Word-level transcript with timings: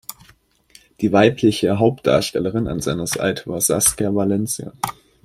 Die 0.99 1.11
weibliche 1.11 1.77
Hauptdarstellerin 1.77 2.67
an 2.67 2.79
seiner 2.79 3.05
Seite 3.05 3.45
war 3.47 3.61
Saskia 3.61 4.15
Valencia. 4.15 4.73